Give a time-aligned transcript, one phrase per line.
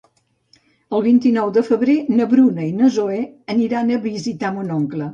[0.99, 3.23] El vint-i-nou de febrer na Bruna i na Zoè
[3.57, 5.09] aniran a visitar mon oncle.